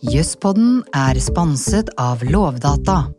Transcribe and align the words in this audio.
Jøsspodden 0.00 0.78
er 0.96 1.18
sponset 1.20 1.90
av 2.00 2.22
Lovdata. 2.24 3.10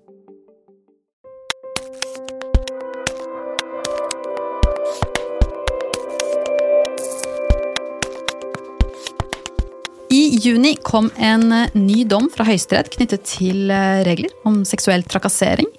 I 10.10 10.24
juni 10.42 10.74
kom 10.82 11.12
en 11.22 11.46
eh, 11.54 11.78
ny 11.78 12.02
dom 12.10 12.32
fra 12.34 12.50
Høyesterett 12.50 12.90
knyttet 12.98 13.30
til 13.30 13.70
eh, 13.70 14.02
regler 14.10 14.34
om 14.50 14.64
seksuell 14.66 15.06
trakassering. 15.06 15.70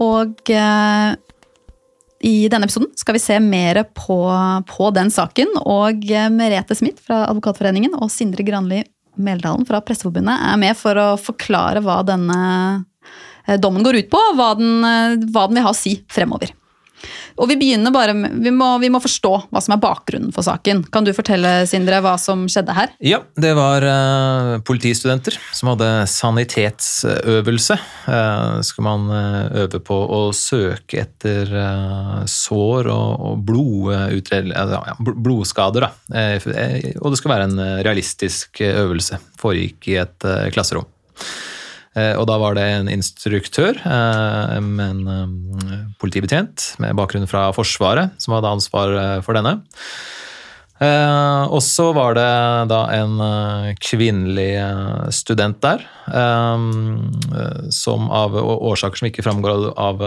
Og 0.00 0.40
eh, 0.48 1.12
i 2.24 2.36
denne 2.48 2.64
episoden 2.64 2.96
skal 2.96 3.20
vi 3.20 3.26
se 3.26 3.36
mer 3.44 3.84
på, 3.92 4.22
på 4.72 4.92
den 4.96 5.12
saken. 5.12 5.52
Og 5.68 6.08
Merete 6.32 6.80
Smith 6.80 7.04
fra 7.04 7.26
Advokatforeningen 7.28 8.00
og 8.00 8.08
Sindre 8.08 8.48
Granli 8.48 8.86
Meldalen 9.16 9.66
fra 9.68 9.80
Presseforbundet 9.84 10.44
er 10.50 10.60
med 10.60 10.76
for 10.78 10.98
å 11.00 11.08
forklare 11.20 11.82
hva 11.84 12.02
denne 12.06 12.38
eh, 13.46 13.58
dommen 13.60 13.84
går 13.86 14.02
ut 14.02 14.12
på, 14.12 14.20
og 14.30 14.38
hva 14.38 14.52
den, 14.58 14.78
eh, 14.84 15.16
hva 15.32 15.46
den 15.48 15.60
vil 15.60 15.66
ha 15.66 15.74
å 15.74 15.78
si 15.78 15.96
fremover. 16.12 16.52
Og 17.36 17.50
Vi 17.50 17.58
begynner 17.60 17.92
bare 17.94 18.14
med, 18.16 18.38
vi 18.42 18.52
må, 18.54 18.70
vi 18.82 18.90
må 18.92 19.00
forstå 19.02 19.32
hva 19.50 19.62
som 19.62 19.76
er 19.76 19.82
bakgrunnen 19.82 20.32
for 20.34 20.46
saken. 20.46 20.84
Kan 20.92 21.06
du 21.06 21.12
fortelle 21.16 21.66
Sindre, 21.68 22.00
hva 22.04 22.16
som 22.20 22.46
skjedde 22.50 22.76
her? 22.76 22.92
Ja, 23.04 23.20
det 23.36 23.52
var 23.58 23.84
uh, 23.84 24.56
politistudenter 24.66 25.36
som 25.54 25.72
hadde 25.72 25.90
sanitetsøvelse. 26.10 27.78
Uh, 28.08 28.62
skulle 28.66 28.88
man 28.88 29.10
uh, 29.12 29.62
øve 29.64 29.82
på 29.84 29.96
å 29.96 30.22
søke 30.36 31.04
etter 31.04 31.52
uh, 31.52 32.24
sår 32.30 32.90
og, 32.92 33.26
og 33.30 33.44
blod, 33.46 33.92
ja, 33.92 34.96
blodskader. 34.98 35.86
Da. 35.86 36.16
Eh, 36.16 36.36
eh, 36.36 36.92
og 37.00 37.12
det 37.12 37.20
skulle 37.20 37.36
være 37.36 37.50
en 37.50 37.60
eh, 37.62 37.82
realistisk 37.86 38.60
eh, 38.64 38.76
øvelse. 38.82 39.20
Foregikk 39.40 39.90
i 39.92 39.98
et 40.02 40.26
eh, 40.28 40.48
klasserom. 40.54 40.86
Eh, 41.96 42.12
Og 42.20 42.26
da 42.28 42.36
var 42.38 42.56
det 42.56 42.66
en 42.74 42.90
instruktør, 42.92 43.78
eh, 43.80 44.56
en 44.56 44.80
eh, 45.08 45.86
politibetjent 46.00 46.74
med 46.82 46.96
bakgrunn 46.98 47.28
fra 47.28 47.48
Forsvaret, 47.56 48.12
som 48.20 48.36
hadde 48.36 48.52
ansvar 48.52 49.22
for 49.24 49.32
denne. 49.38 49.62
Eh, 50.76 51.42
og 51.48 51.62
så 51.64 51.86
var 51.96 52.18
det 52.18 52.68
da 52.68 52.82
en 52.92 53.16
kvinnelig 53.80 54.60
student 55.16 55.56
der, 55.64 55.86
som 57.72 58.10
av 58.12 58.36
årsaker 58.36 59.00
som 59.00 59.08
ikke 59.08 59.24
framgår 59.24 59.54
av, 59.56 59.64
av 59.80 60.04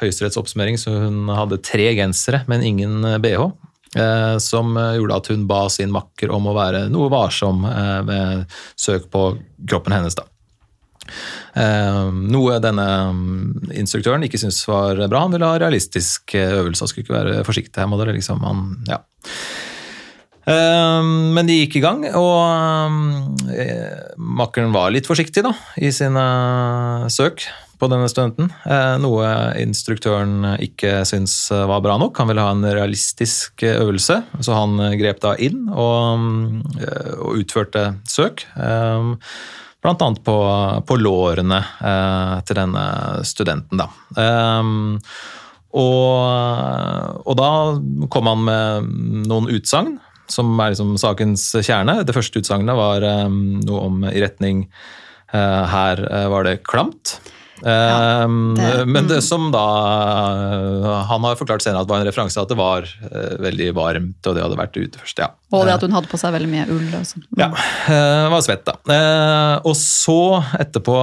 Høyesteretts 0.00 0.40
oppsummering, 0.40 0.80
så 0.80 0.94
hun 1.04 1.28
hadde 1.28 1.60
tre 1.60 1.90
gensere, 1.98 2.40
men 2.48 2.64
ingen 2.64 3.04
bh. 3.20 3.50
Som 4.42 4.72
gjorde 4.76 5.20
at 5.20 5.28
hun 5.32 5.44
ba 5.48 5.66
sin 5.72 5.92
makker 5.94 6.32
om 6.34 6.48
å 6.48 6.56
være 6.56 6.86
noe 6.92 7.12
varsom 7.12 7.62
ved 8.08 8.56
søk 8.80 9.10
på 9.12 9.28
kroppen 9.68 9.94
hennes. 9.94 10.16
da. 10.16 10.24
Eh, 11.56 12.02
noe 12.36 12.58
denne 12.62 12.88
mm, 13.12 13.70
instruktøren 13.82 14.26
ikke 14.26 14.40
syntes 14.40 14.62
var 14.68 15.00
bra. 15.06 15.24
Han 15.26 15.36
ville 15.36 15.48
ha 15.48 15.60
realistisk 15.62 16.36
eh, 16.38 16.58
øvelse 16.60 16.84
og 16.84 16.92
skulle 16.92 17.06
ikke 17.06 17.18
være 17.18 17.46
forsiktig. 17.48 17.80
Her 17.80 17.90
må 17.90 18.00
liksom, 18.04 18.42
han, 18.46 18.66
ja. 18.90 19.00
Eh, 20.46 21.12
men 21.36 21.48
de 21.48 21.60
gikk 21.62 21.80
i 21.80 21.84
gang, 21.84 22.06
og 22.14 23.50
eh, 23.50 24.16
makkeren 24.16 24.74
var 24.74 24.92
litt 24.94 25.08
forsiktig 25.10 25.42
da, 25.46 25.54
i 25.82 25.90
sine 25.94 26.26
søk 27.12 27.48
på 27.76 27.88
denne 27.92 28.08
studenten. 28.08 28.48
Eh, 28.64 28.94
noe 29.02 29.26
instruktøren 29.60 30.54
ikke 30.64 31.00
syntes 31.08 31.50
var 31.50 31.82
bra 31.84 31.98
nok. 32.00 32.16
Han 32.22 32.30
ville 32.30 32.46
ha 32.46 32.54
en 32.54 32.64
realistisk 32.64 33.66
øvelse, 33.66 34.22
så 34.40 34.56
han 34.56 34.78
grep 35.00 35.20
da 35.24 35.34
inn 35.42 35.66
og, 35.72 36.24
eh, 36.80 37.12
og 37.18 37.42
utførte 37.42 37.88
søk. 38.08 38.46
Annet 39.92 40.22
på, 40.26 40.36
på 40.86 40.96
lårene 40.98 41.60
eh, 41.62 42.34
til 42.46 42.58
denne 42.58 42.84
studenten, 43.26 43.80
da. 43.80 43.86
Ehm, 44.18 44.96
og, 45.76 47.22
og 47.26 47.34
da 47.38 47.50
kom 48.12 48.30
han 48.30 48.44
med 48.46 48.90
noen 49.28 49.50
utsagn, 49.52 49.96
som 50.32 50.54
er 50.58 50.72
liksom 50.72 50.96
sakens 51.00 51.48
kjerne. 51.60 52.00
Det 52.06 52.14
første 52.16 52.42
utsagnet 52.42 52.78
var 52.78 53.04
eh, 53.06 53.26
noe 53.30 53.82
om 53.86 54.04
i 54.08 54.18
retning 54.22 54.64
eh, 54.66 55.62
Her 55.72 56.02
eh, 56.08 56.28
var 56.32 56.48
det 56.48 56.62
klamt. 56.66 57.18
Ehm, 57.66 58.54
det- 58.54 58.86
men 58.86 59.08
det 59.08 59.18
mm. 59.18 59.26
som 59.26 59.48
da 59.50 59.64
Han 61.08 61.24
har 61.24 61.34
forklart 61.34 61.64
senere 61.64 61.80
at 61.82 61.88
det 61.88 61.94
var 61.94 62.02
en 62.04 62.06
referanse 62.06 62.38
at 62.38 62.48
det 62.52 62.58
var 62.58 62.86
eh, 62.86 63.36
veldig 63.42 63.72
varmt, 63.74 64.20
og 64.26 64.36
det 64.36 64.44
hadde 64.44 64.58
vært 64.60 64.76
ute 64.78 65.00
først. 65.00 65.18
ja. 65.18 65.30
Og 65.52 65.64
det 65.66 65.74
at 65.74 65.82
hun 65.82 65.94
hadde 65.94 66.10
på 66.10 66.18
seg 66.18 66.34
veldig 66.34 66.50
mye 66.50 66.66
ull. 66.74 66.86
Og 66.94 67.06
sånn. 67.06 67.24
Ja, 67.38 67.48
eh, 67.90 68.26
var 68.30 68.42
svett 68.46 68.64
da. 68.66 68.76
Eh, 68.90 69.60
og 69.66 69.74
så 69.78 70.42
etterpå, 70.58 70.96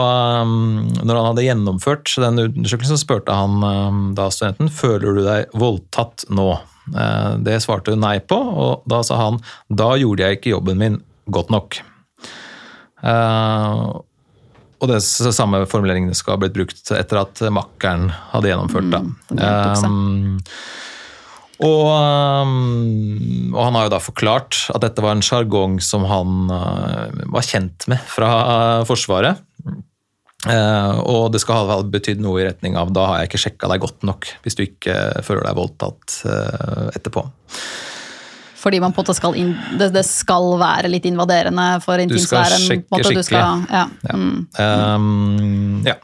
um, 0.44 0.88
når 1.04 1.16
han 1.20 1.30
hadde 1.32 1.48
gjennomført 1.48 2.12
den 2.20 2.40
undersøkelsen, 2.48 2.98
så 2.98 3.04
spurte 3.06 3.36
han 3.36 3.64
um, 3.64 4.04
da 4.18 4.30
studenten 4.34 4.72
føler 4.72 5.16
du 5.16 5.24
deg 5.26 5.56
voldtatt 5.58 6.28
nå. 6.30 6.50
Eh, 6.92 7.36
det 7.44 7.62
svarte 7.64 7.96
hun 7.96 8.04
nei 8.04 8.18
på, 8.20 8.36
og 8.38 8.88
da 8.92 9.02
sa 9.04 9.20
han 9.26 9.40
da 9.72 9.94
gjorde 10.00 10.28
jeg 10.28 10.40
ikke 10.40 10.56
jobben 10.56 10.80
min 10.80 11.02
godt 11.32 11.52
nok. 11.54 11.80
Eh, 14.84 14.86
og 14.86 14.92
det 14.92 15.02
samme 15.36 15.64
formuleringene 15.70 16.16
skal 16.18 16.36
ha 16.36 16.42
blitt 16.44 16.56
brukt 16.58 16.92
etter 16.96 17.22
at 17.22 17.44
makkeren 17.54 18.10
hadde 18.34 18.52
gjennomført. 18.52 18.90
det. 18.92 19.04
Mm. 19.32 19.40
Um, 19.40 20.42
og, 21.64 21.88
um, 21.88 23.54
og 23.54 23.62
han 23.64 23.78
har 23.78 23.88
jo 23.88 23.94
da 23.94 24.02
forklart 24.04 24.66
at 24.74 24.84
dette 24.84 25.04
var 25.06 25.16
en 25.16 25.24
sjargong 25.24 25.80
som 25.84 26.04
han 26.10 26.52
uh, 26.52 27.08
var 27.32 27.48
kjent 27.48 27.88
med 27.92 28.04
fra 28.12 28.34
Forsvaret. 28.90 29.44
Eh, 30.44 30.96
og 31.08 31.32
det 31.32 31.40
skal 31.40 31.70
ha 31.70 31.78
betydd 31.88 32.20
noe 32.24 32.42
i 32.42 32.48
retning 32.50 32.76
av 32.76 32.92
da 32.92 33.06
har 33.08 33.22
jeg 33.22 33.32
ikke 33.32 33.44
sjekka 33.46 33.70
deg 33.72 33.84
godt 33.84 34.04
nok, 34.08 34.28
hvis 34.44 34.58
du 34.60 34.66
ikke 34.66 34.96
føler 35.24 35.46
deg 35.48 35.60
voldtatt 35.60 36.18
eh, 36.28 36.88
etterpå. 36.98 37.24
Fordi 38.64 38.80
man 38.80 38.94
på 38.96 39.02
en 39.02 39.06
måte 39.06 39.16
skal 39.18 39.36
inn, 39.36 39.50
det, 39.80 39.90
det 39.92 40.06
skal 40.08 40.54
være 40.62 40.88
litt 40.92 41.04
invaderende 41.10 41.66
for 41.84 42.00
intimsfæren. 42.00 42.62
Du 42.64 42.70
skal 42.70 42.78
sjekke 42.80 43.04
skikkelig. 43.04 43.26
skal- 43.28 43.66
Ja, 43.74 43.84
Ja. 44.08 44.16
mm. 44.16 44.48
Um, 44.64 45.84
ja. 45.86 45.98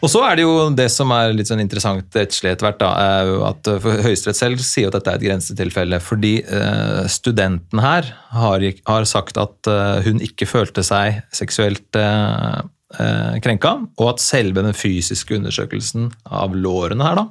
Og 0.00 0.08
så 0.12 0.20
er 0.28 0.36
det 0.38 0.44
jo 0.46 0.52
det 0.78 0.86
som 0.94 1.10
er 1.10 1.32
litt 1.34 1.48
sånn 1.50 1.60
interessant 1.60 2.14
rettslig 2.14 2.52
etter 2.54 2.68
hvert, 2.68 2.78
da, 2.78 2.90
er 3.02 3.26
jo 3.32 3.38
at 3.48 3.66
uh, 3.72 3.88
Høyesterett 4.06 4.38
selv 4.38 4.62
sier 4.62 4.88
at 4.92 4.94
dette 5.00 5.10
er 5.10 5.18
et 5.18 5.26
grensetilfelle, 5.26 5.98
fordi 6.00 6.36
eh, 6.46 7.04
studenten 7.10 7.82
her 7.82 8.06
har, 8.30 8.62
har 8.86 9.08
sagt 9.10 9.40
at 9.42 9.66
eh, 9.72 9.98
hun 10.06 10.22
ikke 10.22 10.46
følte 10.46 10.84
seg 10.86 11.18
seksuelt 11.34 11.98
eh, 11.98 12.60
eh, 13.02 13.40
krenka, 13.42 13.74
og 13.98 14.12
at 14.14 14.22
selve 14.22 14.62
den 14.62 14.76
fysiske 14.78 15.34
undersøkelsen 15.40 16.12
av 16.30 16.54
lårene 16.54 17.02
her 17.10 17.18
da, 17.24 17.26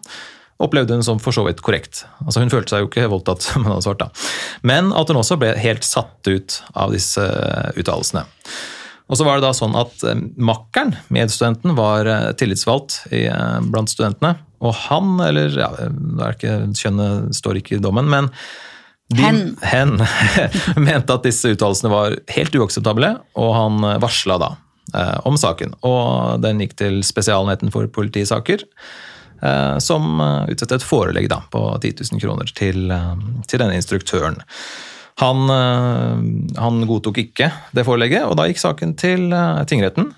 opplevde 0.64 0.98
hun 0.98 1.06
som 1.06 1.20
for 1.22 1.36
så 1.36 1.44
vidt 1.48 1.62
korrekt. 1.66 2.06
Altså 2.26 2.42
Hun 2.42 2.52
følte 2.54 2.74
seg 2.74 2.84
jo 2.84 2.90
ikke 2.90 3.10
voldtatt, 3.12 3.50
hun 3.58 3.70
hadde 3.70 3.86
svart 3.86 4.02
da. 4.02 4.10
Men 4.68 4.92
at 4.96 5.12
hun 5.12 5.22
også 5.22 5.40
ble 5.42 5.54
helt 5.60 5.88
satt 5.88 6.30
ut 6.30 6.60
av 6.74 6.96
disse 6.96 7.24
eh, 7.24 7.72
uttalelsene. 7.78 8.26
Og 9.08 9.16
så 9.16 9.24
var 9.24 9.38
det 9.38 9.48
da 9.48 9.54
sånn 9.56 9.78
at 9.80 10.04
eh, 10.04 10.20
makkeren, 10.36 10.98
medstudenten, 11.14 11.78
var 11.78 12.10
eh, 12.10 12.30
tillitsvalgt 12.40 13.04
blant 13.70 13.94
studentene. 13.94 14.36
Og 14.66 14.74
han, 14.88 15.20
eller 15.22 15.54
ja, 15.54 15.70
det 15.78 16.24
er 16.26 16.40
ikke, 16.40 16.56
kjønnet 16.80 17.38
står 17.38 17.62
ikke 17.62 17.78
i 17.78 17.84
dommen, 17.84 18.10
men 18.10 18.32
de, 19.14 19.24
Hen. 19.24 19.54
hen 19.64 19.94
mente 20.88 21.16
at 21.16 21.24
disse 21.24 21.54
uttalelsene 21.54 21.92
var 21.94 22.18
helt 22.34 22.56
uakseptable, 22.60 23.14
og 23.40 23.52
han 23.56 23.86
varsla 24.04 24.36
da 24.42 24.50
eh, 24.94 25.20
om 25.28 25.38
saken. 25.40 25.78
Og 25.88 26.42
den 26.44 26.60
gikk 26.64 26.76
til 26.82 27.00
Spesialenheten 27.08 27.72
for 27.72 27.88
politisaker, 27.88 28.66
som 29.80 30.20
eh, 30.22 30.52
utsatte 30.54 30.76
et 30.80 30.86
forelegg 30.86 31.28
da, 31.30 31.42
på 31.54 31.62
10 31.82 31.94
000 32.14 32.22
kroner 32.24 32.50
til, 32.58 32.92
eh, 32.92 33.16
til 33.48 33.60
denne 33.62 33.76
instruktøren. 33.78 34.40
Han, 35.22 35.50
eh, 35.50 36.60
han 36.62 36.82
godtok 36.90 37.18
ikke 37.24 37.52
det 37.74 37.86
forelegget, 37.88 38.26
og 38.30 38.36
da 38.38 38.46
gikk 38.50 38.60
saken 38.62 38.96
til 38.98 39.32
eh, 39.34 39.64
tingretten. 39.70 40.12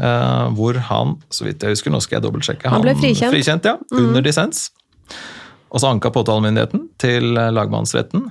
eh, 0.00 0.46
hvor 0.56 0.74
han, 0.90 1.16
så 1.32 1.44
vidt 1.44 1.62
jeg 1.64 1.72
husker, 1.76 1.90
nå 1.92 2.00
skal 2.04 2.18
jeg 2.18 2.26
dobbeltsjekke 2.28 2.68
Han 2.72 2.82
ble 2.84 2.94
frikjent. 3.00 3.64
ja, 3.64 3.76
Under 3.96 4.20
dissens. 4.24 4.70
Og 5.72 5.80
så 5.82 5.88
anka 5.90 6.08
påtalemyndigheten 6.14 6.86
til 7.00 7.36
eh, 7.36 7.50
lagmannsretten. 7.52 8.28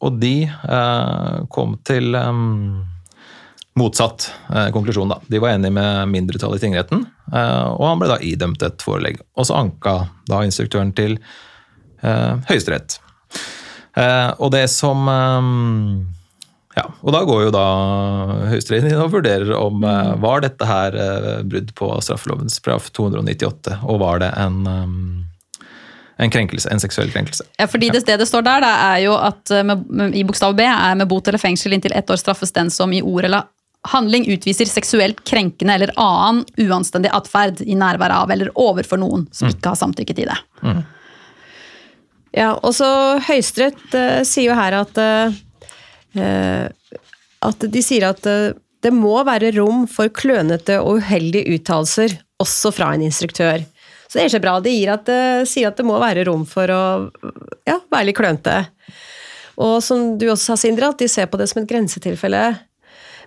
Og 0.00 0.20
de 0.22 0.34
eh, 0.48 1.34
kom 1.52 1.76
til 1.86 2.14
motsatt 3.78 4.30
eh, 4.52 4.70
konklusjon. 4.74 5.14
da. 5.14 5.20
De 5.26 5.40
var 5.42 5.54
enige 5.54 5.74
med 5.74 6.12
mindretallet 6.12 6.60
i 6.60 6.66
tingretten, 6.66 7.06
eh, 7.32 7.66
og 7.72 7.84
han 7.86 8.02
ble 8.02 8.10
da 8.10 8.18
idømt 8.24 8.64
et 8.66 8.84
forelegg. 8.84 9.22
Og 9.38 9.48
så 9.48 9.58
anka 9.58 10.00
da 10.30 10.42
instruktøren 10.46 10.94
til 10.96 11.18
eh, 12.02 12.34
Høyesterett. 12.50 13.00
Eh, 13.98 14.30
og 14.38 14.52
det 14.54 14.66
som 14.70 15.08
eh, 15.10 15.48
ja, 16.78 16.84
og 17.02 17.14
da 17.14 17.24
går 17.26 17.48
jo 17.48 17.54
da 17.54 17.64
Høyesterett 18.52 18.86
inn 18.90 19.00
og 19.02 19.14
vurderer 19.16 19.54
om 19.58 19.82
eh, 19.86 20.12
var 20.22 20.44
dette 20.44 20.68
her 20.68 20.98
brudd 21.48 21.72
på 21.78 21.90
straffelovens 22.04 22.60
paragraf 22.62 22.92
298, 22.94 23.80
og 23.82 24.00
var 24.04 24.22
det 24.22 24.30
en, 24.38 24.60
en 26.18 26.34
krenkelse, 26.34 26.70
en 26.70 26.82
seksuell 26.82 27.10
krenkelse. 27.14 27.48
Ja, 27.58 27.66
fordi 27.70 27.90
det, 27.94 28.04
det 28.06 28.20
det 28.22 28.30
står 28.30 28.46
der, 28.46 28.62
da, 28.62 28.72
er 28.92 29.04
jo 29.08 29.18
at 29.18 29.54
med, 29.66 29.86
med, 29.90 30.14
i 30.14 30.26
bokstav 30.28 30.54
B 30.58 30.66
er 30.68 30.98
med 30.98 31.10
bot 31.10 31.28
eller 31.28 31.42
fengsel 31.42 31.74
inntil 31.74 31.96
ett 31.98 32.10
år 32.10 32.20
straffes 32.20 32.54
den 32.54 32.70
som 32.74 32.94
i 32.94 33.02
ord 33.02 33.26
eller 33.26 33.50
handling 33.86 34.26
utviser 34.32 34.66
seksuelt 34.66 35.22
krenkende 35.28 35.74
eller 35.74 35.92
annen 35.96 36.44
uanstendig 36.58 37.12
atferd 37.14 37.62
i 37.62 37.76
nærvær 37.78 38.10
av 38.10 38.32
eller 38.34 38.50
overfor 38.58 39.00
noen 39.00 39.28
som 39.32 39.48
ikke 39.48 39.72
har 39.72 39.78
samtykket 39.78 40.24
i 40.24 40.28
det. 40.28 40.38
Ja, 42.36 42.52
og 42.58 42.74
så 42.76 42.88
Høyesterett 43.24 43.94
eh, 43.96 44.22
sier 44.28 44.50
jo 44.50 44.56
her 44.58 44.74
at 44.82 44.98
eh, 45.00 45.38
eh, 46.20 46.66
at 47.46 47.68
de 47.72 47.82
sier 47.84 48.08
at 48.10 48.26
eh, 48.28 48.52
det 48.84 48.92
må 48.94 49.16
være 49.26 49.54
rom 49.56 49.86
for 49.90 50.10
klønete 50.14 50.78
og 50.82 51.00
uheldige 51.00 51.56
uttalelser, 51.56 52.14
også 52.38 52.70
fra 52.74 52.92
en 52.94 53.02
instruktør. 53.08 53.64
Så 54.08 54.20
det 54.20 54.24
er 54.24 54.34
så 54.36 54.40
bra. 54.42 54.56
De 54.62 54.72
gir 54.72 54.92
at, 54.92 55.08
eh, 55.10 55.44
sier 55.48 55.70
at 55.70 55.80
det 55.80 55.86
må 55.86 55.98
være 56.00 56.24
rom 56.28 56.46
for 56.48 56.70
å 56.70 56.82
ja, 57.68 57.80
være 57.90 58.08
litt 58.08 58.18
klønete. 58.18 58.60
Og 59.58 59.80
som 59.82 60.12
du 60.20 60.28
også 60.30 60.54
sa, 60.54 60.60
Sindre, 60.60 60.92
at 60.92 61.02
de 61.02 61.08
ser 61.10 61.26
på 61.26 61.40
det 61.40 61.48
som 61.50 61.60
et 61.62 61.68
grensetilfelle. 61.70 62.44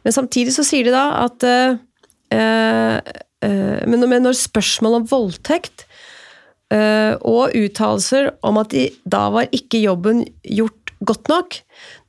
Men 0.06 0.16
samtidig 0.16 0.54
så 0.56 0.66
sier 0.66 0.88
de 0.88 0.94
da 0.96 1.06
at 1.26 1.46
eh, 1.46 1.78
eh, 2.34 3.82
men, 3.90 4.06
men 4.08 4.26
når 4.26 4.40
spørsmål 4.40 5.02
om 5.02 5.08
voldtekt 5.10 5.86
eh, 6.74 7.18
og 7.18 7.56
uttalelser 7.58 8.32
om 8.48 8.62
at 8.62 8.74
de, 8.74 8.88
da 9.04 9.28
var 9.34 9.52
ikke 9.56 9.84
jobben 9.84 10.24
gjort 10.46 10.94
godt 11.02 11.32
nok, 11.32 11.58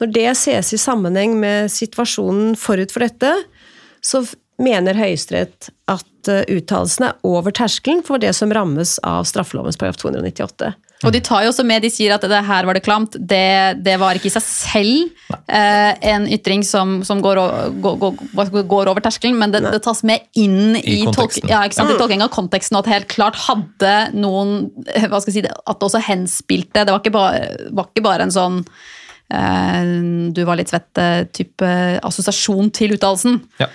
når 0.03 0.13
det 0.13 0.29
ses 0.37 0.75
i 0.77 0.81
sammenheng 0.81 1.39
med 1.41 1.73
situasjonen 1.73 2.57
forut 2.61 2.93
for 2.93 3.05
dette, 3.05 3.31
så 4.05 4.21
mener 4.61 4.99
Høyesterett 4.99 5.71
at 5.89 6.29
uttalelsene 6.29 7.09
er 7.09 7.27
over 7.27 7.55
terskelen 7.57 8.03
for 8.05 8.21
det 8.21 8.35
som 8.37 8.53
rammes 8.53 8.99
av 9.07 9.25
straffelovens 9.27 9.81
paragraf 9.81 10.03
298. 10.05 10.75
Og 11.03 11.15
de 11.15 11.21
tar 11.25 11.45
jo 11.45 11.51
også 11.51 11.65
med, 11.67 11.83
de 11.83 11.91
sier 11.93 12.15
at 12.15 12.25
det 12.31 12.41
her 12.47 12.69
var 12.69 12.79
det 12.79 12.85
klamt. 12.87 13.17
Det, 13.19 13.83
det 13.83 13.97
var 14.01 14.19
ikke 14.19 14.31
i 14.31 14.35
seg 14.35 14.45
selv 14.47 15.37
eh, 15.49 15.93
en 16.13 16.29
ytring 16.31 16.63
som, 16.67 17.01
som 17.07 17.23
går, 17.25 17.41
går, 17.83 17.99
går, 18.03 18.53
går 18.71 18.93
over 18.93 19.05
terskelen, 19.05 19.39
men 19.41 19.55
det, 19.55 19.65
det 19.67 19.83
tas 19.85 20.05
med 20.07 20.25
inn 20.39 20.79
i, 20.79 21.03
I 21.03 21.13
tolk, 21.15 21.37
ja, 21.43 21.65
ikke 21.67 21.81
sant? 21.81 21.93
i 21.95 21.99
tolkning 22.01 22.25
av 22.25 22.33
konteksten, 22.35 22.79
og 22.79 22.87
at 22.87 22.95
helt 22.95 23.11
klart 23.13 23.39
hadde 23.49 23.95
noen 24.15 24.71
eh, 24.95 25.09
hva 25.09 25.23
skal 25.23 25.33
jeg 25.35 25.43
si, 25.43 25.47
At 25.51 25.79
det 25.79 25.89
også 25.91 26.03
henspilte. 26.07 26.85
Det 26.87 26.91
var 26.95 27.03
ikke 27.03 27.15
bare, 27.15 27.71
var 27.75 27.91
ikke 27.91 28.07
bare 28.07 28.29
en 28.29 28.35
sånn 28.35 28.63
du 30.33 30.43
var 30.45 30.59
litt 30.61 30.71
svett-type 30.73 31.69
assosiasjon 32.05 32.71
til 32.77 32.95
uttalelsen. 32.97 33.41
Ja. 33.61 33.69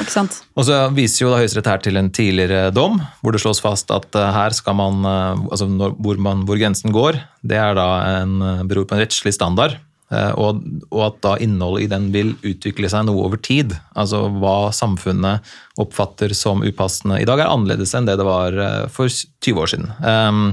Ikke 0.00 0.14
sant? 0.14 0.38
Og 0.56 0.64
så 0.68 0.78
viser 0.96 1.24
jo 1.26 1.32
da 1.32 1.40
Høyesterett 1.42 1.68
her 1.70 1.82
til 1.84 2.00
en 2.00 2.10
tidligere 2.14 2.70
dom, 2.74 3.00
hvor 3.20 3.34
det 3.36 3.42
slås 3.44 3.60
fast 3.64 3.92
at 3.94 4.16
eh, 4.16 4.30
her 4.34 4.54
skal 4.56 4.76
man, 4.78 5.02
eh, 5.04 5.42
altså 5.50 5.68
når, 5.70 5.96
hvor, 6.00 6.20
man, 6.24 6.44
hvor 6.48 6.60
grensen 6.60 6.94
går, 6.94 7.18
det 7.44 7.58
er 7.60 7.74
da 7.78 7.88
en, 8.22 8.38
eh, 8.40 8.62
beror 8.70 8.86
på 8.88 8.96
en 8.96 9.02
rettslig 9.04 9.34
standard. 9.36 9.76
eh, 10.10 10.32
Og, 10.40 10.62
og 10.90 11.02
at 11.08 11.20
da 11.26 11.34
innholdet 11.42 11.84
i 11.84 11.90
den 11.92 12.08
vil 12.14 12.34
utvikle 12.44 12.88
seg 12.92 13.06
noe 13.08 13.24
over 13.26 13.40
tid. 13.40 13.76
Altså 13.96 14.24
hva 14.40 14.70
samfunnet 14.72 15.44
oppfatter 15.80 16.32
som 16.38 16.62
upassende 16.64 17.20
i 17.20 17.28
dag, 17.28 17.40
er 17.44 17.50
annerledes 17.52 17.94
enn 17.98 18.06
det 18.08 18.16
det 18.20 18.26
var 18.28 18.56
eh, 18.56 18.82
for 18.88 19.08
20 19.10 19.60
år 19.64 19.72
siden. 19.74 19.88
Um, 20.00 20.44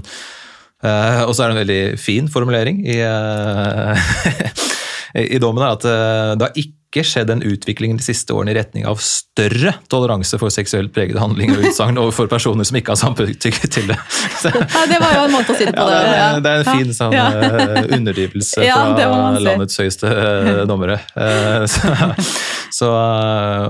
Eh, 0.82 1.24
og 1.28 1.36
så 1.36 1.44
er 1.44 1.52
det 1.52 1.56
en 1.56 1.62
veldig 1.62 2.00
fin 2.02 2.30
formulering 2.32 2.82
i, 2.90 2.98
uh, 3.06 3.96
i 5.22 5.42
dommen 5.42 5.62
her, 5.62 5.76
at 5.78 5.86
uh, 5.86 6.32
det 6.34 6.48
har 6.48 6.58
ikke 6.58 6.81
skjedd 7.00 7.30
en 7.32 7.42
utvikling 7.48 7.96
de 7.96 8.04
siste 8.04 8.34
årene 8.36 8.52
i 8.52 8.56
retning 8.58 8.84
av 8.86 9.00
større 9.00 9.72
toleranse 9.88 10.36
for 10.38 10.52
seksuelt 10.52 10.92
pregede 10.92 11.22
handlinger 11.24 11.56
og 11.62 11.70
utsagn 11.70 11.96
overfor 11.98 12.28
personer 12.28 12.68
som 12.68 12.76
ikke 12.76 12.92
har 12.92 13.00
samtykket 13.00 13.72
til 13.72 13.88
det. 13.88 13.96
Så, 14.42 14.52
Ja, 14.76 14.82
det 14.92 15.00
var 15.00 15.14
jo 15.16 15.22
en 15.30 15.32
måte 15.32 15.54
å 15.54 15.56
si 15.56 15.66
det 15.70 15.74
på. 15.78 15.86
ja, 15.88 16.02
det, 16.04 16.18
er, 16.20 16.42
det 16.44 16.52
er 16.52 16.64
en 16.66 16.78
fin 16.82 16.92
sånn, 16.94 17.16
Ja. 17.16 17.28
eh, 17.32 17.96
underdrivelse 17.96 18.60
fra 18.68 19.38
si. 19.38 19.44
landets 19.48 19.80
høyeste 19.80 20.12
eh, 20.12 20.64
dommere. 20.68 21.00
Eh, 21.16 21.64
så, 21.72 21.94
så, 22.82 22.90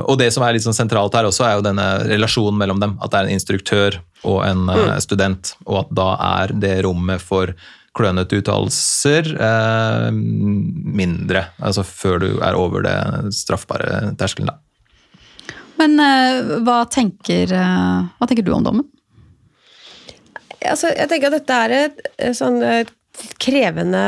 og 0.07 0.17
det 0.17 0.31
som 0.33 0.43
er 0.47 0.57
litt 0.57 0.65
sånn 0.65 0.75
sentralt 0.77 1.13
her 1.17 1.29
også, 1.29 1.45
er 1.45 1.59
jo 1.59 1.65
denne 1.69 1.85
relasjonen 2.09 2.57
mellom 2.57 2.81
dem. 2.81 2.97
At 3.01 3.13
det 3.13 3.19
er 3.21 3.29
en 3.29 3.37
instruktør 3.37 3.99
og 4.25 4.41
en 4.45 4.65
Mm. 4.71 4.97
student, 5.01 5.53
og 5.65 5.79
at 5.85 5.93
da 5.97 6.09
er 6.41 6.51
det 6.53 6.75
rommet 6.85 7.21
for 7.21 7.53
klønete 7.97 8.39
uttalelser 8.39 9.33
eh, 9.35 10.09
mindre. 10.11 11.45
Altså 11.59 11.83
før 11.87 12.21
du 12.23 12.29
er 12.39 12.57
over 12.57 12.85
det 12.85 13.33
straffbare 13.35 14.13
terskelen, 14.19 14.51
da. 14.53 15.55
Men 15.81 15.97
eh, 15.99 16.55
hva, 16.65 16.83
tenker, 16.91 17.51
eh, 17.51 17.99
hva 18.15 18.29
tenker 18.29 18.45
du 18.47 18.53
om 18.55 18.65
dommen? 18.65 18.87
Altså, 20.61 20.91
jeg 20.93 21.09
tenker 21.09 21.31
at 21.31 21.39
dette 21.39 21.61
er 21.65 21.77
et, 21.79 22.01
et 22.21 22.37
sånn 22.37 22.59
et 22.61 22.91
krevende 23.41 24.03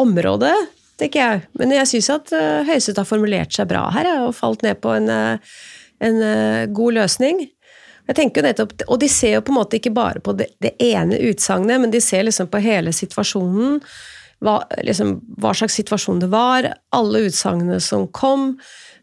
område, 0.00 0.50
tenker 1.00 1.22
jeg. 1.22 1.42
Men 1.58 1.74
jeg 1.74 1.90
syns 1.90 2.10
at 2.14 2.34
uh, 2.36 2.62
Høyesterett 2.66 3.02
har 3.02 3.08
formulert 3.08 3.54
seg 3.54 3.70
bra 3.70 3.86
her, 3.94 4.08
og 4.26 4.36
falt 4.36 4.64
ned 4.66 4.80
på 4.82 4.94
en, 4.96 5.08
eh, 5.12 5.58
en 6.02 6.22
eh, 6.26 6.70
god 6.74 6.98
løsning. 7.00 7.44
Jeg 8.12 8.18
tenker 8.18 8.42
jo 8.42 8.48
nettopp, 8.50 8.72
Og 8.92 8.98
de 9.00 9.08
ser 9.08 9.38
jo 9.38 9.44
på 9.46 9.54
en 9.54 9.60
måte 9.62 9.78
ikke 9.78 9.94
bare 9.96 10.20
på 10.20 10.34
det, 10.36 10.50
det 10.60 10.74
ene 10.84 11.16
utsagnet, 11.30 11.80
men 11.80 11.92
de 11.92 12.00
ser 12.04 12.26
liksom 12.26 12.50
på 12.52 12.60
hele 12.60 12.92
situasjonen. 12.92 13.78
Hva, 14.42 14.58
liksom, 14.84 15.14
hva 15.40 15.52
slags 15.54 15.78
situasjon 15.78 16.20
det 16.20 16.28
var, 16.32 16.66
alle 16.92 17.24
utsagnene 17.28 17.78
som 17.80 18.08
kom. 18.12 18.56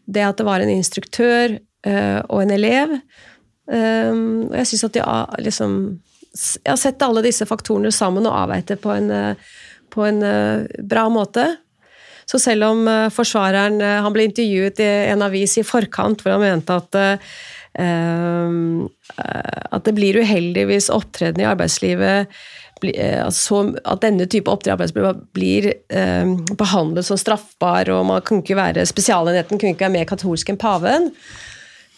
Det 0.06 0.22
at 0.22 0.38
det 0.38 0.46
var 0.46 0.62
en 0.62 0.70
instruktør 0.70 1.56
øh, 1.56 2.20
og 2.28 2.42
en 2.44 2.54
elev. 2.54 2.94
Um, 3.70 4.50
og 4.50 4.56
jeg 4.60 4.68
syns 4.70 4.86
at 4.88 4.94
de 4.96 5.02
har 5.04 5.34
liksom 5.38 5.74
Jeg 6.34 6.66
har 6.66 6.78
sett 6.78 7.02
alle 7.06 7.22
disse 7.22 7.46
faktorene 7.46 7.92
sammen 7.94 8.26
og 8.26 8.34
avveit 8.34 8.66
det 8.70 8.80
på 8.82 8.90
en, 8.94 9.10
eh, 9.10 9.48
på 9.90 10.04
en 10.06 10.20
uh, 10.22 10.62
bra 10.86 11.08
måte. 11.10 11.42
Så 12.30 12.38
selv 12.38 12.68
om 12.68 12.84
uh, 12.86 13.08
forsvareren 13.10 13.80
uh, 13.82 13.98
han 14.04 14.14
ble 14.14 14.28
intervjuet 14.28 14.78
i 14.78 14.88
en 15.10 15.24
avis 15.26 15.56
i 15.58 15.66
forkant 15.66 16.22
hvor 16.22 16.36
han 16.36 16.44
mente 16.44 16.76
at 16.78 17.00
at 19.70 19.84
det 19.86 19.94
blir 19.94 20.18
uheldig 20.22 20.64
hvis 20.70 20.88
opptreden 20.90 21.40
i 21.42 21.46
arbeidslivet 21.48 22.26
eh, 22.82 23.20
altså, 23.24 23.60
At 23.84 24.00
denne 24.02 24.26
type 24.26 24.50
i 24.66 24.72
arbeidslivet 24.72 25.20
blir 25.36 25.68
eh, 25.92 26.32
behandlet 26.58 27.06
som 27.06 27.16
straffbar, 27.20 27.90
og 27.94 28.06
man 28.08 28.22
kunne 28.26 28.42
ikke 28.42 28.56
være, 28.58 28.86
spesialenheten 28.88 29.58
kunne 29.60 29.74
ikke 29.74 29.86
være 29.86 29.98
mer 29.98 30.08
katolsk 30.10 30.48
enn 30.50 30.58
paven. 30.60 31.10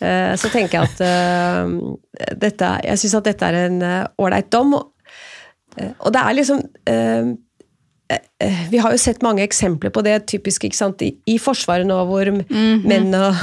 Eh, 0.02 0.34
Så 0.36 0.50
tenker 0.52 0.80
jeg 0.80 0.90
at 0.90 1.00
eh, 1.06 2.34
dette, 2.42 2.72
jeg 2.84 2.98
syns 2.98 3.14
at 3.20 3.30
dette 3.30 3.46
er 3.52 3.60
en 3.68 3.80
eh, 3.86 4.04
ålreit 4.18 4.50
dom. 4.52 4.74
og- 4.74 4.92
eh, 5.78 5.92
det 6.12 6.20
er 6.20 6.34
liksom 6.34 6.60
eh, 6.86 7.32
eh, 8.42 8.66
Vi 8.70 8.78
har 8.82 8.90
jo 8.92 8.98
sett 8.98 9.22
mange 9.22 9.42
eksempler 9.46 9.90
på 9.94 10.02
det, 10.04 10.26
typisk 10.26 10.64
ikke 10.64 10.76
sant, 10.76 11.02
i, 11.02 11.38
Forsvaret 11.38 11.86
nå, 11.86 12.00
hvor 12.10 12.28
menn 12.84 13.14
og 13.14 13.34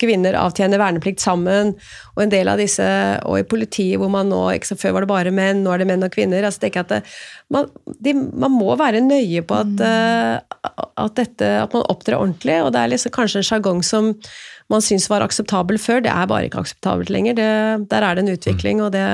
kvinner 0.00 0.36
avtjener 0.38 0.80
verneplikt 0.80 1.22
sammen. 1.22 1.74
Og 2.16 2.24
en 2.24 2.32
del 2.32 2.50
av 2.50 2.60
disse, 2.60 2.86
og 3.28 3.40
i 3.40 3.46
politiet, 3.48 3.98
hvor 4.00 4.12
man 4.12 4.30
nå 4.30 4.42
ikke 4.54 4.72
så 4.72 4.78
Før 4.78 4.96
var 4.96 5.04
det 5.04 5.12
bare 5.12 5.34
menn, 5.34 5.64
nå 5.64 5.72
er 5.74 5.82
det 5.82 5.88
menn 5.90 6.06
og 6.06 6.14
kvinner. 6.14 6.44
altså 6.44 6.62
tenker 6.64 6.82
jeg 6.82 6.88
at 6.88 6.94
det, 6.96 7.16
man, 7.54 7.70
de, 8.04 8.14
man 8.14 8.54
må 8.54 8.76
være 8.78 9.02
nøye 9.04 9.42
på 9.42 9.58
at, 9.58 9.74
mm. 9.74 10.54
at, 10.96 11.16
dette, 11.18 11.50
at 11.64 11.74
man 11.74 11.88
opptrer 11.88 12.18
ordentlig. 12.18 12.60
Og 12.62 12.72
det 12.74 12.82
er 12.82 12.94
liksom 12.94 13.14
kanskje 13.14 13.42
en 13.42 13.50
sjargong 13.50 13.82
som 13.86 14.14
man 14.68 14.84
syntes 14.84 15.08
var 15.08 15.24
akseptabel 15.24 15.78
før, 15.80 16.02
det 16.04 16.12
er 16.12 16.28
bare 16.28 16.48
ikke 16.48 16.60
akseptabelt 16.60 17.10
lenger. 17.12 17.38
Det, 17.38 17.52
der 17.88 18.04
er 18.04 18.16
det 18.16 18.24
en 18.24 18.34
utvikling, 18.34 18.82
og 18.84 18.92
det, 18.92 19.04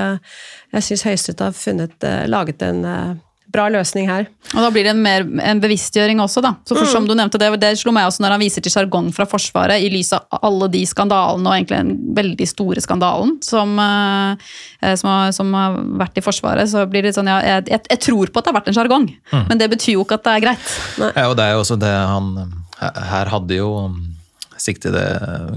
jeg 0.75 0.87
syns 0.89 1.05
Høyesterett 1.07 1.45
har 1.45 1.55
funnet, 1.55 1.95
eh, 2.03 2.25
laget 2.27 2.65
en 2.67 2.83
eh, 2.91 3.13
bra 3.55 3.69
løsning 3.73 4.09
her. 4.11 4.27
Og 4.53 4.61
da 4.61 4.71
blir 4.75 4.87
det 4.87 4.93
en, 4.93 5.03
mer, 5.05 5.25
en 5.47 5.61
bevisstgjøring 5.63 6.21
også, 6.23 6.43
da. 6.45 6.55
Så 6.67 6.77
for 6.77 6.91
som 6.91 7.07
du 7.09 7.15
nevnte, 7.17 7.41
det, 7.41 7.49
det 7.63 7.73
slo 7.81 7.95
meg 7.95 8.09
også 8.09 8.25
når 8.25 8.37
han 8.37 8.43
viser 8.43 8.65
til 8.65 8.75
sjargong 8.75 9.13
fra 9.15 9.27
Forsvaret, 9.31 9.83
i 9.83 9.91
lys 9.93 10.13
av 10.17 10.41
alle 10.45 10.69
de 10.73 10.83
skandalene, 10.89 11.47
og 11.49 11.57
egentlig 11.57 11.81
den 11.81 12.17
veldig 12.19 12.49
store 12.51 12.85
skandalen 12.85 13.37
som, 13.45 13.77
eh, 13.81 14.95
som, 14.99 15.13
har, 15.13 15.35
som 15.37 15.55
har 15.57 15.79
vært 16.05 16.19
i 16.21 16.25
Forsvaret, 16.27 16.71
så 16.71 16.85
blir 16.91 17.07
det 17.07 17.15
sånn 17.17 17.31
ja, 17.31 17.39
jeg, 17.47 17.69
jeg, 17.73 17.87
jeg 17.95 18.03
tror 18.09 18.33
på 18.33 18.41
at 18.41 18.47
det 18.47 18.53
har 18.53 18.59
vært 18.61 18.73
en 18.73 18.79
sjargong, 18.81 19.09
men 19.49 19.61
det 19.61 19.71
betyr 19.73 19.97
jo 19.97 20.05
ikke 20.05 20.19
at 20.21 20.27
det 20.27 20.35
er 20.35 20.45
greit. 20.49 20.75
Ja, 21.01 21.29
og 21.31 21.39
det 21.39 21.47
er 21.47 21.57
jo 21.57 21.65
også 21.65 21.79
det 21.81 21.95
han 21.95 22.35
her 22.83 23.31
hadde 23.33 23.57
jo 23.57 23.71
siktede 24.61 25.03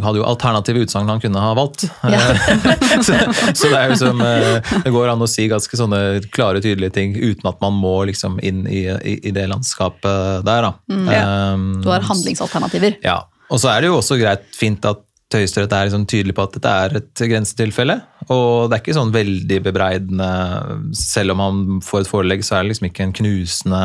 hadde 0.04 0.20
jo 0.20 0.26
alternative 0.28 0.84
utsagn 0.86 1.10
han 1.12 1.22
kunne 1.24 1.42
ha 1.42 1.54
valgt. 1.58 1.88
så, 3.08 3.18
så 3.54 3.72
det 3.72 3.78
er 3.78 3.92
jo 3.92 3.98
som 4.00 4.22
eh, 4.24 4.74
Det 4.84 4.94
går 4.94 5.14
an 5.14 5.24
å 5.24 5.30
si 5.30 5.48
ganske 5.52 5.80
sånne 5.80 6.02
klare, 6.34 6.62
tydelige 6.64 6.96
ting 6.98 7.16
uten 7.18 7.50
at 7.50 7.62
man 7.64 7.78
må 7.78 7.96
liksom 8.10 8.40
inn 8.46 8.66
i, 8.68 8.86
i, 8.88 9.18
i 9.30 9.34
det 9.36 9.48
landskapet 9.52 10.46
der, 10.48 10.70
da. 10.70 10.74
Um, 10.88 11.68
Du 11.84 11.92
har 11.94 12.06
handlingsalternativer. 12.08 13.00
Ja. 13.06 13.24
Og 13.48 13.62
så 13.64 13.72
er 13.72 13.84
det 13.84 13.92
jo 13.92 14.00
også 14.02 14.18
greit, 14.20 14.48
fint 14.56 14.84
at 14.88 15.07
Høyesterett 15.36 15.74
er 15.76 15.90
liksom 15.90 16.06
tydelig 16.08 16.36
på 16.38 16.44
at 16.48 16.54
dette 16.56 16.74
er 16.84 16.94
et 17.02 17.24
grensetilfelle. 17.32 17.98
Og 18.32 18.70
det 18.70 18.78
er 18.78 18.84
ikke 18.84 18.96
sånn 18.96 19.12
veldig 19.16 19.58
bebreidende 19.66 20.30
Selv 20.96 21.36
om 21.36 21.44
han 21.44 21.60
får 21.84 22.06
et 22.06 22.12
forelegg, 22.12 22.46
så 22.48 22.58
er 22.58 22.64
det 22.64 22.72
liksom 22.72 22.88
ikke 22.90 23.08
en 23.08 23.16
knusende 23.20 23.82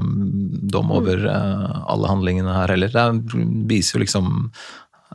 mm, 0.00 0.24
dom 0.72 0.94
over 0.96 1.26
eh, 1.32 1.76
alle 1.92 2.12
handlingene 2.12 2.56
her 2.56 2.72
heller. 2.72 2.96
Det 2.96 3.44
viser 3.68 3.98
jo 3.98 4.04
liksom 4.06 4.32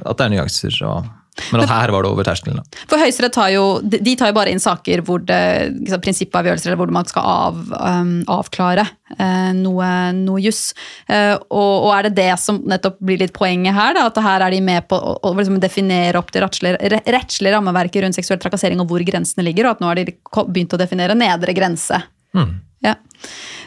at 0.01 0.17
det 0.17 0.25
er 0.25 0.33
nyanser 0.35 0.77
og 0.87 1.09
Men 1.51 1.63
at 1.63 1.71
her 1.71 1.91
var 1.93 2.03
det 2.03 2.09
over 2.11 2.27
terskelen. 2.27 2.59
For 2.91 2.99
Høyesterett 2.99 3.33
tar 3.33 3.51
jo, 3.53 3.65
de 3.81 4.13
tar 4.19 4.31
jo 4.31 4.35
bare 4.35 4.51
inn 4.51 4.59
saker 4.61 5.03
hvor 5.07 5.21
det 5.23 5.39
liksom, 5.77 6.01
prinsippavgjørelser 6.03 6.71
eller 6.71 6.79
hvor 6.81 6.91
man 6.91 7.07
skal 7.07 7.27
av, 7.27 7.61
um, 7.71 8.11
avklare 8.31 8.83
uh, 9.15 9.51
noe, 9.55 9.91
noe 10.17 10.41
juss. 10.43 10.73
Uh, 11.07 11.37
og, 11.47 11.87
og 11.87 11.91
er 11.95 12.09
det 12.09 12.17
det 12.19 12.31
som 12.41 12.59
nettopp 12.67 12.99
blir 12.99 13.21
litt 13.23 13.35
poenget 13.37 13.77
her? 13.77 13.95
Da, 13.95 14.09
at 14.11 14.19
her 14.25 14.47
er 14.47 14.57
de 14.57 14.59
med 14.65 14.89
på 14.91 14.99
å, 14.99 15.15
å 15.23 15.33
liksom 15.37 15.61
definere 15.63 16.19
opp 16.19 16.33
det 16.35 16.43
rettslige, 16.43 16.91
rettslige 17.07 17.55
rammeverket 17.55 18.03
rundt 18.03 18.19
seksuell 18.19 18.41
trakassering 18.43 18.83
og 18.83 18.91
hvor 18.91 19.07
grensene 19.07 19.47
ligger, 19.47 19.69
og 19.69 19.77
at 19.77 19.85
nå 19.85 19.91
har 19.93 20.01
de 20.01 20.09
begynt 20.51 20.75
å 20.75 20.81
definere 20.83 21.17
nedre 21.17 21.55
grense. 21.55 22.03
Mm. 22.35 22.59
Ja. 22.83 22.95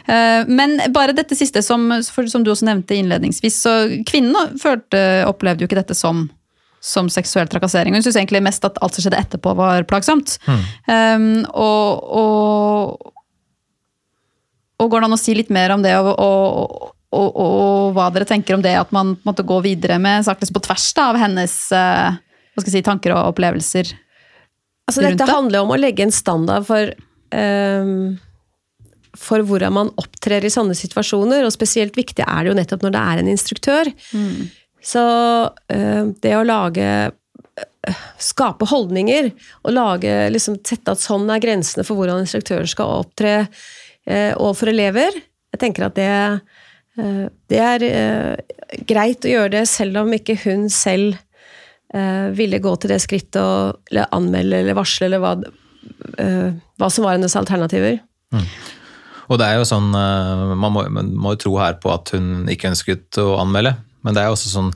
Eh, 0.05 0.47
Men 0.47 0.77
bare 0.93 1.15
dette 1.17 1.35
siste, 1.35 1.63
som, 1.65 1.87
som 2.03 2.43
du 2.43 2.51
også 2.51 2.67
nevnte 2.69 2.97
innledningsvis, 2.97 3.59
så 3.65 3.75
kvinnen 4.07 4.35
opplevde 5.25 5.63
jo 5.63 5.69
ikke 5.69 5.79
dette 5.79 5.97
som, 5.97 6.27
som 6.85 7.09
seksuell 7.09 7.49
trakassering. 7.49 7.95
Hun 7.95 8.03
syntes 8.03 8.19
egentlig 8.19 8.43
mest 8.45 8.65
at 8.67 8.77
alt 8.85 8.95
som 8.95 9.05
skjedde 9.05 9.21
etterpå, 9.23 9.55
var 9.57 9.87
plagsomt. 9.89 10.37
Um, 10.85 11.41
og, 11.49 12.03
og, 12.21 13.13
og 14.81 14.91
går 14.91 15.01
det 15.01 15.09
an 15.09 15.17
å 15.17 15.21
si 15.21 15.33
litt 15.37 15.49
mer 15.53 15.73
om 15.73 15.85
det, 15.85 15.95
og, 15.97 16.11
og, 16.13 16.91
og, 17.15 17.39
og 17.41 17.95
hva 17.97 18.11
dere 18.13 18.29
tenker 18.29 18.57
om 18.57 18.65
det 18.65 18.75
at 18.77 18.93
man 18.95 19.15
måtte 19.25 19.45
gå 19.47 19.57
videre 19.65 19.97
med 20.01 20.27
saker 20.27 20.53
på 20.53 20.63
tvers 20.67 20.87
da, 20.97 21.09
av 21.13 21.21
hennes 21.23 21.57
uh, 21.73 22.13
hva 22.53 22.61
skal 22.61 22.69
jeg 22.69 22.77
si, 22.77 22.85
tanker 22.85 23.15
og 23.15 23.33
opplevelser? 23.33 23.89
Altså, 24.85 25.01
rundt 25.01 25.17
dette 25.17 25.25
det? 25.25 25.33
handler 25.33 25.65
om 25.65 25.73
å 25.73 25.81
legge 25.81 26.05
en 26.05 26.13
standard 26.13 26.69
for 26.69 26.93
um 27.33 28.15
for 29.15 29.39
hvordan 29.47 29.71
man 29.71 29.89
opptrer 29.95 30.43
i 30.43 30.51
sånne 30.51 30.75
situasjoner, 30.77 31.45
og 31.47 31.53
spesielt 31.55 31.95
viktig 31.97 32.25
er 32.25 32.43
det 32.43 32.51
jo 32.51 32.57
nettopp 32.57 32.83
når 32.83 32.95
det 32.95 33.01
er 33.01 33.21
en 33.21 33.29
instruktør. 33.31 33.91
Så 34.85 35.03
eh, 35.73 36.03
det 36.21 36.33
å 36.37 36.45
lage 36.45 36.89
eh, 37.05 38.03
Skape 38.21 38.67
holdninger 38.69 39.31
og 39.63 39.73
lage, 39.73 40.13
liksom, 40.33 40.59
sette 40.65 40.93
at 40.93 41.01
sånn 41.01 41.29
er 41.33 41.41
grensene 41.43 41.85
for 41.87 41.97
hvordan 41.97 42.23
instruktøren 42.23 42.69
skal 42.69 43.01
opptre 43.01 43.35
eh, 43.41 44.33
overfor 44.33 44.73
elever. 44.73 45.17
Jeg 45.55 45.61
tenker 45.61 45.87
at 45.87 45.95
det, 45.95 46.09
det 47.47 47.59
er 47.63 47.83
greit 48.89 49.23
å 49.23 49.29
gjøre 49.31 49.53
det, 49.53 49.61
selv 49.71 50.01
om 50.01 50.11
ikke 50.17 50.35
hun 50.41 50.65
selv 50.67 51.15
ville 52.35 52.59
gå 52.59 52.73
til 52.81 52.91
det 52.91 52.97
skrittet 52.99 53.37
å 53.39 54.01
anmelde 54.17 54.59
eller 54.59 54.75
varsle, 54.75 55.07
eller 55.07 55.21
hva, 55.23 55.31
hva 56.75 56.89
som 56.91 57.05
var 57.05 57.15
hennes 57.15 57.37
alternativer. 57.39 58.01
Og 59.29 59.39
det 59.39 59.47
er 59.47 59.61
jo 59.61 59.69
sånn, 59.69 59.95
man 59.95 60.75
må 60.75 61.35
jo 61.37 61.41
tro 61.45 61.55
her 61.61 61.79
på 61.79 61.93
at 61.93 62.11
hun 62.17 62.49
ikke 62.51 62.73
ønsket 62.73 63.21
å 63.23 63.37
anmelde, 63.45 63.77
men 64.05 64.15
det 64.15 64.23
er 64.23 64.33
også 64.33 64.53
sånn 64.53 64.71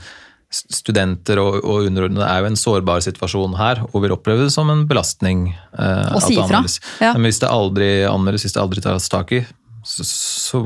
Studenter 0.50 1.38
og, 1.38 1.59
og 1.62 1.86
underordnede 1.86 2.25
er 2.25 2.39
jo 2.41 2.48
en 2.50 2.55
sårbar 2.57 3.03
situasjon 3.05 3.51
her, 3.59 3.83
og 3.91 4.01
vil 4.01 4.15
oppleve 4.15 4.48
det 4.48 4.53
som 4.55 4.71
en 4.74 4.88
belastning. 4.89 5.43
Eh, 5.77 6.15
Og 6.17 6.24
si 6.25 6.39
ifra. 6.41 6.63
Ja. 7.03 7.12
Men 7.13 7.27
hvis 7.27 7.38
det 7.43 7.51
aldri 7.53 7.89
anmeldes, 8.09 8.48
hvis 8.48 8.55
det 8.55 8.63
aldri 8.63 8.81
tas 8.81 9.05
tak 9.13 9.36
i, 9.38 9.43
så, 9.86 10.03
så 10.03 10.62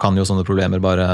kan 0.00 0.16
jo 0.16 0.26
sånne 0.28 0.44
problemer 0.46 0.82
bare 0.82 1.06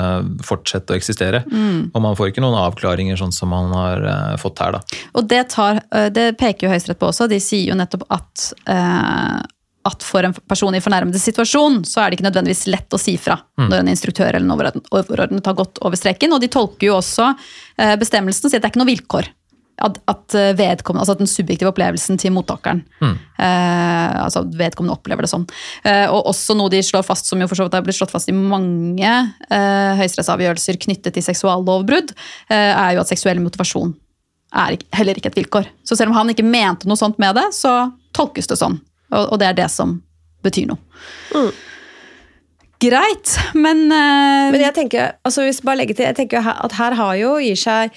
fortsette 0.44 0.92
å 0.92 0.98
eksistere. 0.98 1.44
Mm. 1.46 1.92
Og 1.94 2.02
man 2.02 2.18
får 2.18 2.32
ikke 2.32 2.42
noen 2.44 2.58
avklaringer 2.60 3.18
sånn 3.20 3.34
som 3.34 3.54
man 3.54 3.70
har 3.74 4.04
eh, 4.10 4.34
fått 4.42 4.60
her, 4.62 4.76
da. 4.76 5.00
Og 5.14 5.30
det, 5.30 5.44
tar, 5.54 5.82
eh, 5.94 6.10
det 6.14 6.32
peker 6.40 6.66
jo 6.66 6.74
Høyesterett 6.74 7.00
på 7.00 7.12
også. 7.12 7.30
De 7.30 7.40
sier 7.42 7.70
jo 7.70 7.78
nettopp 7.78 8.04
at, 8.12 8.50
eh, 8.74 9.38
at 9.88 10.04
for 10.04 10.26
en 10.26 10.34
person 10.34 10.74
i 10.76 10.82
fornærmede 10.82 11.20
situasjon, 11.22 11.80
så 11.88 12.02
er 12.02 12.10
det 12.10 12.18
ikke 12.18 12.28
nødvendigvis 12.28 12.66
lett 12.68 12.92
å 12.96 13.00
si 13.00 13.14
fra 13.20 13.38
når 13.56 13.80
en 13.80 13.92
instruktør 13.92 14.28
eller 14.28 14.44
en 14.44 14.52
overordnet, 14.52 14.88
overordnet 14.92 15.46
har 15.48 15.56
gått 15.56 15.80
over 15.80 15.96
streken. 15.96 16.34
Og 16.36 16.42
de 16.42 16.50
tolker 16.52 16.90
jo 16.90 16.98
også 16.98 17.30
eh, 17.80 17.94
bestemmelsen 18.00 18.46
og 18.46 18.52
sier 18.52 18.60
at 18.60 18.66
det 18.66 18.68
er 18.68 18.74
ikke 18.74 18.82
noe 18.82 18.90
vilkår. 18.90 19.30
At, 19.80 19.96
at, 20.12 20.34
eh, 20.36 20.50
vedkommende, 20.58 21.06
altså 21.06 21.14
at 21.16 21.22
den 21.22 21.30
subjektive 21.30 21.70
opplevelsen 21.70 22.18
til 22.20 22.34
mottakeren 22.36 22.82
eh, 23.40 24.18
altså 24.20 24.42
vedkommende 24.44 24.98
opplever 24.98 25.24
det 25.24 25.30
sånn. 25.32 25.46
Eh, 25.88 26.04
og 26.12 26.28
også 26.34 26.58
noe 26.58 26.68
de 26.68 26.82
slår 26.84 27.06
fast, 27.06 27.30
som 27.30 27.40
jo 27.40 27.48
for 27.48 27.56
så 27.56 27.64
vidt 27.64 27.78
har 27.78 27.86
blitt 27.86 27.96
slått 27.96 28.12
fast 28.12 28.28
i 28.28 28.36
mange 28.36 29.08
eh, 29.08 29.96
høyesterettsavgjørelser 30.02 30.76
knyttet 30.84 31.16
til 31.16 31.24
seksuallovbrudd, 31.24 32.12
eh, 32.52 32.68
er 32.74 32.98
jo 32.98 33.00
at 33.06 33.14
seksuell 33.14 33.40
motivasjon 33.40 33.96
er 34.60 34.76
ikke, 34.76 34.90
heller 34.98 35.16
ikke 35.16 35.32
et 35.32 35.40
vilkår. 35.40 35.72
Så 35.88 35.96
selv 35.96 36.12
om 36.12 36.20
han 36.20 36.34
ikke 36.34 36.44
mente 36.44 36.90
noe 36.90 37.00
sånt 37.00 37.16
med 37.22 37.38
det, 37.38 37.48
så 37.56 37.94
tolkes 38.12 38.50
det 38.50 38.60
sånn. 38.60 38.76
Og, 39.10 39.32
og 39.32 39.38
det 39.42 39.50
er 39.50 39.58
det 39.58 39.68
som 39.72 39.98
betyr 40.44 40.70
noe. 40.70 41.50
Greit, 42.80 43.34
men, 43.52 43.84
uh, 43.92 44.48
Men 44.54 44.62
jeg 44.62 44.72
tenker, 44.78 45.16
altså 45.26 45.44
hvis 45.44 45.60
bare 45.60 45.82
legger 45.82 45.98
til, 45.98 46.06
jeg 46.08 46.16
tenker 46.16 46.46
at 46.48 46.76
her 46.78 46.96
har 46.96 47.18
jo 47.20 47.34
gir 47.42 47.58
seg 47.60 47.92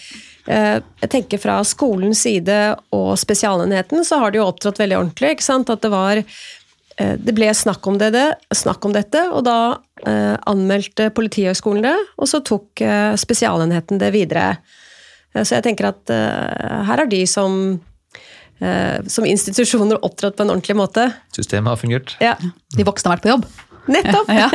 eh, 0.52 0.82
jeg 1.04 1.12
tenker 1.14 1.40
Fra 1.40 1.62
skolens 1.68 2.24
side 2.26 2.58
og 2.92 3.14
Spesialenheten 3.20 4.04
så 4.04 4.20
har 4.20 4.34
de 4.34 4.42
jo 4.42 4.50
opptrådt 4.50 4.82
veldig 4.82 4.98
ordentlig. 5.00 5.38
ikke 5.38 5.46
sant? 5.46 5.72
At 5.72 5.86
det 5.86 5.92
var 5.94 6.20
eh, 6.20 7.16
Det 7.16 7.36
ble 7.36 7.48
snakk 7.56 7.88
om, 7.88 8.00
det, 8.02 8.12
det, 8.16 8.28
snakk 8.52 8.84
om 8.84 8.96
dette, 8.96 9.24
og 9.32 9.46
da 9.48 9.58
eh, 10.06 10.36
anmeldte 10.52 11.10
Politihøgskolen 11.16 11.88
det, 11.88 11.96
og 12.18 12.28
så 12.28 12.44
tok 12.44 12.84
eh, 12.84 13.16
Spesialenheten 13.20 14.04
det 14.04 14.12
videre. 14.16 14.58
Eh, 15.34 15.44
Så 15.44 15.56
jeg 15.56 15.68
tenker 15.70 15.94
at 15.94 16.12
her 16.12 16.92
har 16.92 17.08
de 17.08 17.24
som, 17.26 17.80
som 19.12 19.26
institusjoner 19.28 20.00
opptrådt 20.06 20.38
på 20.38 20.46
en 20.46 20.54
ordentlig 20.54 20.76
måte. 20.80 21.10
Systemet 21.36 21.74
har 21.74 21.80
fungert. 21.82 22.16
Ja, 22.24 22.36
de 22.78 22.86
voksne 22.88 23.12
har 23.12 23.18
vært 23.18 23.28
på 23.28 23.34
jobb. 23.34 23.48
nettopp! 23.92 24.30
Ja. 24.40 24.48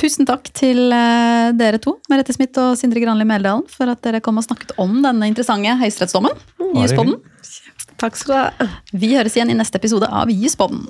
Tusen 0.00 0.24
takk 0.24 0.48
til 0.56 0.88
eh, 0.96 1.50
dere 1.58 1.80
to, 1.82 1.98
Merete 2.08 2.32
Smith 2.32 2.56
og 2.62 2.78
Sindre 2.80 3.02
Granli 3.02 3.26
Meldalen, 3.28 3.66
for 3.68 3.90
at 3.92 4.00
dere 4.06 4.22
kom 4.24 4.40
og 4.40 4.46
snakket 4.46 4.72
om 4.80 4.94
denne 5.04 5.28
interessante 5.28 5.74
høyesterettsdommen 5.82 6.32
i 6.70 6.86
Juspodden. 6.86 7.18
Takk 8.00 8.16
skal 8.16 8.32
du 8.32 8.38
ha. 8.40 8.68
Vi 8.96 9.12
høres 9.12 9.36
igjen 9.36 9.52
i 9.52 9.58
neste 9.58 9.76
episode 9.76 10.08
av 10.08 10.32
Juspodden. 10.32 10.86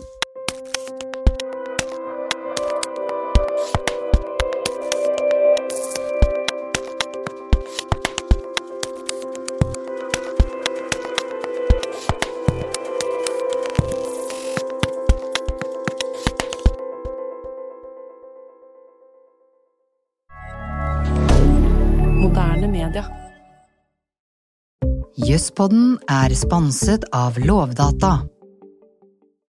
Jøsspodden 25.40 25.94
er 26.12 26.34
sponset 26.36 27.06
av 27.16 27.38
Lovdata. 27.40 28.10